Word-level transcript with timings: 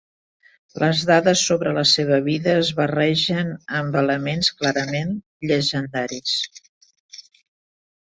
Les 0.83 1.01
dades 1.07 1.41
sobre 1.49 1.73
la 1.77 1.83
seva 1.89 2.15
vida 2.27 2.55
es 2.61 2.71
barregen 2.79 3.51
amb 3.81 3.97
elements 4.01 4.49
clarament 4.63 5.13
llegendaris. 5.51 6.39